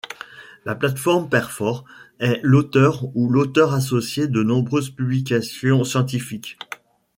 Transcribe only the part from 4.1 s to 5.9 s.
de nombreuses publications